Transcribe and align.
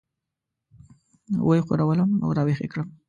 وه 1.45 1.53
یې 1.57 1.61
ښورولم 1.67 2.09
او 2.23 2.29
راويښ 2.37 2.59
یې 2.63 2.67
کړم. 2.73 2.87